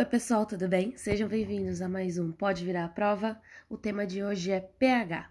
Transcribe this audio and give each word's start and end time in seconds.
Oi, 0.00 0.06
pessoal, 0.06 0.46
tudo 0.46 0.66
bem? 0.66 0.96
Sejam 0.96 1.28
bem-vindos 1.28 1.82
a 1.82 1.86
mais 1.86 2.16
um 2.16 2.32
Pode 2.32 2.64
Virar 2.64 2.86
a 2.86 2.88
Prova. 2.88 3.38
O 3.68 3.76
tema 3.76 4.06
de 4.06 4.24
hoje 4.24 4.50
é 4.50 4.58
pH. 4.58 5.28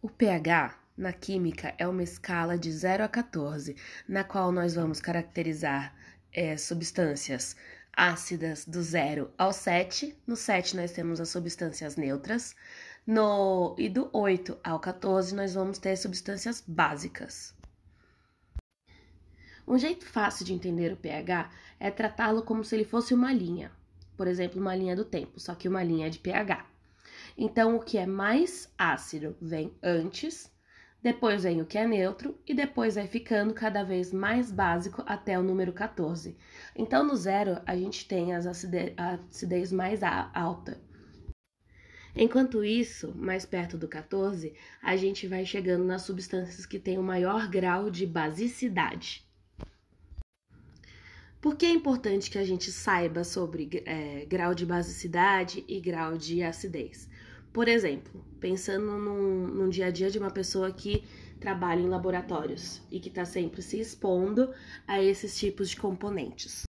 O 0.00 0.08
pH 0.08 0.78
na 0.96 1.12
química 1.12 1.74
é 1.76 1.88
uma 1.88 2.04
escala 2.04 2.56
de 2.56 2.70
0 2.70 3.02
a 3.02 3.08
14, 3.08 3.74
na 4.08 4.22
qual 4.22 4.52
nós 4.52 4.76
vamos 4.76 5.00
caracterizar 5.00 5.92
é, 6.32 6.56
substâncias 6.56 7.56
ácidas 7.92 8.64
do 8.64 8.80
0 8.80 9.32
ao 9.36 9.52
7. 9.52 10.16
No 10.24 10.36
7 10.36 10.76
nós 10.76 10.92
temos 10.92 11.20
as 11.20 11.30
substâncias 11.30 11.96
neutras. 11.96 12.54
No, 13.10 13.74
e 13.78 13.88
do 13.88 14.10
8 14.12 14.58
ao 14.62 14.78
14 14.78 15.34
nós 15.34 15.54
vamos 15.54 15.78
ter 15.78 15.96
substâncias 15.96 16.62
básicas. 16.68 17.54
Um 19.66 19.78
jeito 19.78 20.04
fácil 20.04 20.44
de 20.44 20.52
entender 20.52 20.92
o 20.92 20.96
pH 20.98 21.50
é 21.80 21.90
tratá-lo 21.90 22.42
como 22.42 22.62
se 22.62 22.76
ele 22.76 22.84
fosse 22.84 23.14
uma 23.14 23.32
linha. 23.32 23.72
Por 24.14 24.26
exemplo, 24.26 24.60
uma 24.60 24.76
linha 24.76 24.94
do 24.94 25.06
tempo, 25.06 25.40
só 25.40 25.54
que 25.54 25.66
uma 25.66 25.82
linha 25.82 26.10
de 26.10 26.18
pH. 26.18 26.66
Então, 27.34 27.76
o 27.76 27.80
que 27.80 27.96
é 27.96 28.04
mais 28.04 28.70
ácido 28.76 29.34
vem 29.40 29.72
antes, 29.82 30.52
depois 31.02 31.44
vem 31.44 31.62
o 31.62 31.66
que 31.66 31.78
é 31.78 31.86
neutro 31.86 32.38
e 32.46 32.52
depois 32.52 32.96
vai 32.96 33.06
ficando 33.06 33.54
cada 33.54 33.82
vez 33.84 34.12
mais 34.12 34.52
básico 34.52 35.02
até 35.06 35.38
o 35.38 35.42
número 35.42 35.72
14. 35.72 36.36
Então, 36.76 37.02
no 37.02 37.16
zero, 37.16 37.58
a 37.64 37.74
gente 37.74 38.06
tem 38.06 38.34
a 38.34 38.38
acidez 39.30 39.72
mais 39.72 40.02
alta. 40.02 40.78
Enquanto 42.20 42.64
isso, 42.64 43.14
mais 43.14 43.46
perto 43.46 43.78
do 43.78 43.86
14, 43.86 44.52
a 44.82 44.96
gente 44.96 45.28
vai 45.28 45.46
chegando 45.46 45.84
nas 45.84 46.02
substâncias 46.02 46.66
que 46.66 46.76
têm 46.76 46.98
o 46.98 47.02
maior 47.02 47.48
grau 47.48 47.88
de 47.88 48.04
basicidade. 48.04 49.24
Por 51.40 51.54
que 51.54 51.64
é 51.64 51.70
importante 51.70 52.28
que 52.28 52.36
a 52.36 52.44
gente 52.44 52.72
saiba 52.72 53.22
sobre 53.22 53.70
é, 53.86 54.26
grau 54.26 54.52
de 54.52 54.66
basicidade 54.66 55.64
e 55.68 55.78
grau 55.78 56.18
de 56.18 56.42
acidez? 56.42 57.08
Por 57.52 57.68
exemplo, 57.68 58.26
pensando 58.40 58.98
num, 58.98 59.46
num 59.46 59.68
dia 59.68 59.86
a 59.86 59.90
dia 59.90 60.10
de 60.10 60.18
uma 60.18 60.32
pessoa 60.32 60.72
que 60.72 61.04
trabalha 61.38 61.80
em 61.80 61.88
laboratórios 61.88 62.82
e 62.90 62.98
que 62.98 63.10
está 63.10 63.24
sempre 63.24 63.62
se 63.62 63.78
expondo 63.78 64.52
a 64.88 65.00
esses 65.00 65.38
tipos 65.38 65.70
de 65.70 65.76
componentes. 65.76 66.64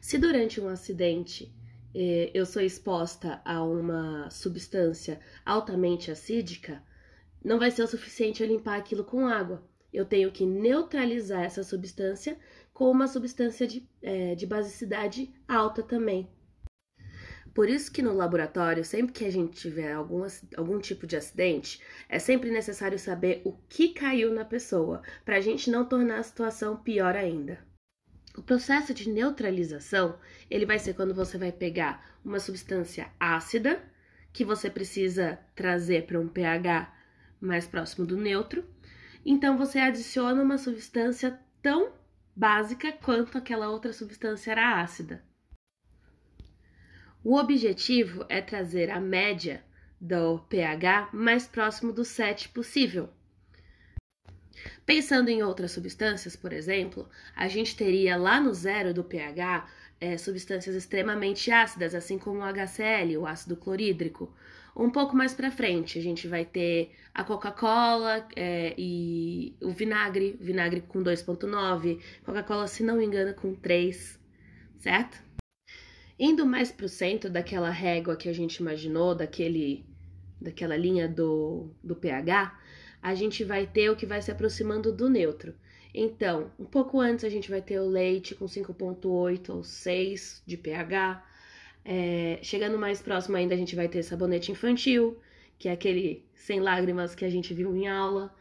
Se 0.00 0.18
durante 0.18 0.60
um 0.60 0.68
acidente 0.68 1.52
é, 1.94 2.30
eu 2.34 2.44
sou 2.44 2.62
exposta 2.62 3.40
a 3.44 3.62
uma 3.62 4.30
substância 4.30 5.20
altamente 5.44 6.10
acídica, 6.10 6.82
não 7.44 7.58
vai 7.58 7.70
ser 7.70 7.82
o 7.82 7.88
suficiente 7.88 8.42
eu 8.42 8.48
limpar 8.48 8.78
aquilo 8.78 9.04
com 9.04 9.26
água. 9.26 9.62
Eu 9.92 10.04
tenho 10.04 10.30
que 10.30 10.44
neutralizar 10.44 11.42
essa 11.42 11.62
substância 11.62 12.36
com 12.74 12.90
uma 12.90 13.08
substância 13.08 13.66
de, 13.66 13.88
é, 14.02 14.34
de 14.34 14.46
basicidade 14.46 15.32
alta 15.46 15.82
também. 15.82 16.28
Por 17.54 17.68
isso 17.68 17.90
que 17.90 18.02
no 18.02 18.12
laboratório, 18.12 18.84
sempre 18.84 19.12
que 19.12 19.24
a 19.24 19.32
gente 19.32 19.58
tiver 19.58 19.92
algum, 19.92 20.24
algum 20.56 20.78
tipo 20.78 21.06
de 21.06 21.16
acidente, 21.16 21.82
é 22.08 22.18
sempre 22.18 22.50
necessário 22.50 22.98
saber 22.98 23.42
o 23.44 23.52
que 23.68 23.88
caiu 23.88 24.32
na 24.32 24.44
pessoa, 24.44 25.02
para 25.24 25.36
a 25.36 25.40
gente 25.40 25.70
não 25.70 25.84
tornar 25.84 26.18
a 26.18 26.22
situação 26.22 26.76
pior 26.76 27.16
ainda. 27.16 27.58
O 28.38 28.42
processo 28.42 28.94
de 28.94 29.10
neutralização, 29.10 30.16
ele 30.48 30.64
vai 30.64 30.78
ser 30.78 30.94
quando 30.94 31.12
você 31.12 31.36
vai 31.36 31.50
pegar 31.50 32.08
uma 32.24 32.38
substância 32.38 33.10
ácida, 33.18 33.82
que 34.32 34.44
você 34.44 34.70
precisa 34.70 35.40
trazer 35.56 36.06
para 36.06 36.20
um 36.20 36.28
pH 36.28 36.88
mais 37.40 37.66
próximo 37.66 38.06
do 38.06 38.16
neutro. 38.16 38.64
Então 39.26 39.58
você 39.58 39.80
adiciona 39.80 40.40
uma 40.40 40.56
substância 40.56 41.36
tão 41.60 41.90
básica 42.34 42.92
quanto 42.92 43.36
aquela 43.36 43.70
outra 43.70 43.92
substância 43.92 44.52
era 44.52 44.80
ácida. 44.80 45.20
O 47.24 47.34
objetivo 47.34 48.24
é 48.28 48.40
trazer 48.40 48.88
a 48.88 49.00
média 49.00 49.64
do 50.00 50.38
pH 50.48 51.08
mais 51.12 51.48
próximo 51.48 51.92
do 51.92 52.04
7 52.04 52.50
possível. 52.50 53.12
Pensando 54.84 55.28
em 55.28 55.42
outras 55.42 55.72
substâncias, 55.72 56.34
por 56.36 56.52
exemplo, 56.52 57.08
a 57.34 57.48
gente 57.48 57.76
teria 57.76 58.16
lá 58.16 58.40
no 58.40 58.52
zero 58.54 58.94
do 58.94 59.04
pH 59.04 59.68
é, 60.00 60.16
substâncias 60.16 60.74
extremamente 60.74 61.50
ácidas, 61.50 61.94
assim 61.94 62.18
como 62.18 62.40
o 62.40 62.44
HCl, 62.44 63.16
o 63.18 63.26
ácido 63.26 63.56
clorídrico. 63.56 64.32
Um 64.76 64.90
pouco 64.90 65.16
mais 65.16 65.34
para 65.34 65.50
frente, 65.50 65.98
a 65.98 66.02
gente 66.02 66.28
vai 66.28 66.44
ter 66.44 66.92
a 67.12 67.24
Coca-Cola 67.24 68.26
é, 68.36 68.74
e 68.78 69.56
o 69.60 69.70
vinagre, 69.70 70.38
vinagre 70.40 70.82
com 70.82 71.02
2,9, 71.02 72.00
Coca-Cola, 72.24 72.68
se 72.68 72.84
não 72.84 72.96
me 72.96 73.04
engano, 73.04 73.34
com 73.34 73.54
3, 73.54 74.20
certo? 74.78 75.20
Indo 76.16 76.46
mais 76.46 76.70
para 76.70 76.86
o 76.86 76.88
centro 76.88 77.28
daquela 77.28 77.70
régua 77.70 78.16
que 78.16 78.28
a 78.28 78.32
gente 78.32 78.56
imaginou, 78.56 79.16
daquele, 79.16 79.84
daquela 80.40 80.76
linha 80.76 81.08
do, 81.08 81.70
do 81.82 81.96
pH, 81.96 82.56
a 83.02 83.14
gente 83.14 83.44
vai 83.44 83.66
ter 83.66 83.90
o 83.90 83.96
que 83.96 84.06
vai 84.06 84.20
se 84.20 84.30
aproximando 84.30 84.92
do 84.92 85.08
neutro. 85.08 85.54
Então, 85.94 86.50
um 86.58 86.64
pouco 86.64 87.00
antes 87.00 87.24
a 87.24 87.28
gente 87.28 87.50
vai 87.50 87.62
ter 87.62 87.80
o 87.80 87.88
leite 87.88 88.34
com 88.34 88.44
5,8 88.44 89.48
ou 89.50 89.64
6 89.64 90.42
de 90.46 90.56
pH. 90.56 91.24
É, 91.84 92.38
chegando 92.42 92.78
mais 92.78 93.00
próximo 93.00 93.36
ainda, 93.36 93.54
a 93.54 93.58
gente 93.58 93.74
vai 93.74 93.88
ter 93.88 94.02
sabonete 94.02 94.52
infantil, 94.52 95.18
que 95.58 95.68
é 95.68 95.72
aquele 95.72 96.24
sem 96.34 96.60
lágrimas 96.60 97.14
que 97.14 97.24
a 97.24 97.30
gente 97.30 97.54
viu 97.54 97.74
em 97.74 97.88
aula. 97.88 98.34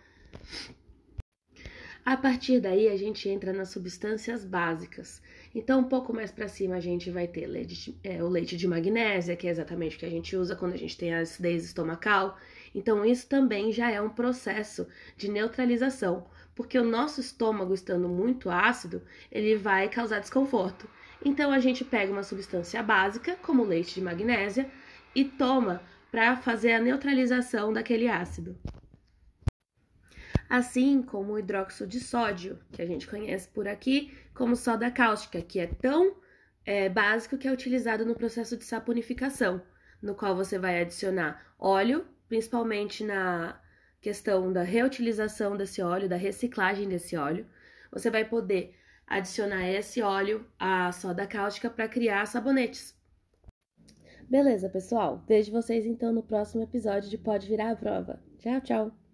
A 2.05 2.15
partir 2.15 2.61
daí, 2.61 2.87
a 2.87 2.95
gente 2.95 3.27
entra 3.27 3.51
nas 3.51 3.69
substâncias 3.69 4.45
básicas. 4.45 5.21
Então, 5.53 5.81
um 5.81 5.83
pouco 5.83 6.13
mais 6.13 6.31
para 6.31 6.47
cima, 6.47 6.75
a 6.75 6.79
gente 6.79 7.11
vai 7.11 7.27
ter 7.27 7.45
leite, 7.47 7.99
é, 8.03 8.23
o 8.23 8.29
leite 8.29 8.55
de 8.55 8.65
magnésia, 8.65 9.35
que 9.35 9.45
é 9.45 9.49
exatamente 9.49 9.97
o 9.97 9.99
que 9.99 10.05
a 10.05 10.09
gente 10.09 10.35
usa 10.35 10.55
quando 10.55 10.73
a 10.73 10.77
gente 10.77 10.97
tem 10.97 11.13
acidez 11.13 11.65
estomacal. 11.65 12.37
Então, 12.73 13.05
isso 13.05 13.27
também 13.27 13.71
já 13.71 13.91
é 13.91 14.01
um 14.01 14.09
processo 14.09 14.87
de 15.15 15.29
neutralização, 15.29 16.27
porque 16.55 16.77
o 16.77 16.83
nosso 16.83 17.21
estômago 17.21 17.73
estando 17.73 18.07
muito 18.07 18.49
ácido, 18.49 19.01
ele 19.31 19.55
vai 19.55 19.89
causar 19.89 20.19
desconforto. 20.19 20.89
Então, 21.23 21.51
a 21.51 21.59
gente 21.59 21.83
pega 21.83 22.11
uma 22.11 22.23
substância 22.23 22.81
básica, 22.83 23.35
como 23.41 23.63
leite 23.63 23.95
de 23.95 24.01
magnésia, 24.01 24.69
e 25.15 25.25
toma 25.25 25.81
para 26.11 26.35
fazer 26.35 26.73
a 26.73 26.79
neutralização 26.79 27.73
daquele 27.73 28.07
ácido. 28.07 28.57
Assim 30.49 31.01
como 31.01 31.33
o 31.33 31.39
hidróxido 31.39 31.89
de 31.89 31.99
sódio, 31.99 32.57
que 32.71 32.81
a 32.81 32.85
gente 32.85 33.07
conhece 33.07 33.49
por 33.49 33.67
aqui 33.67 34.17
como 34.33 34.55
soda 34.55 34.89
cáustica, 34.89 35.41
que 35.41 35.59
é 35.59 35.67
tão 35.67 36.15
é, 36.65 36.87
básico 36.87 37.37
que 37.37 37.47
é 37.47 37.51
utilizado 37.51 38.05
no 38.05 38.15
processo 38.15 38.55
de 38.55 38.63
saponificação, 38.63 39.61
no 40.01 40.15
qual 40.15 40.35
você 40.35 40.57
vai 40.57 40.81
adicionar 40.81 41.53
óleo 41.59 42.05
principalmente 42.27 43.03
na 43.03 43.59
questão 44.01 44.51
da 44.51 44.63
reutilização 44.63 45.57
desse 45.57 45.81
óleo, 45.81 46.09
da 46.09 46.15
reciclagem 46.15 46.87
desse 46.87 47.15
óleo. 47.15 47.45
Você 47.91 48.09
vai 48.09 48.25
poder 48.25 48.75
adicionar 49.05 49.67
esse 49.69 50.01
óleo 50.01 50.45
à 50.59 50.91
soda 50.91 51.25
cáustica 51.25 51.69
para 51.69 51.87
criar 51.87 52.25
sabonetes. 52.25 52.95
Beleza, 54.29 54.69
pessoal? 54.69 55.23
Vejo 55.25 55.51
vocês 55.51 55.85
então 55.85 56.11
no 56.11 56.21
próximo 56.21 56.63
episódio 56.63 57.09
de 57.09 57.17
Pode 57.17 57.47
Virar 57.47 57.71
a 57.71 57.75
Prova. 57.75 58.21
Tchau, 58.39 58.61
tchau! 58.61 59.06